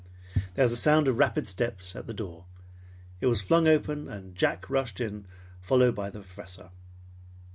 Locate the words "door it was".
2.15-3.39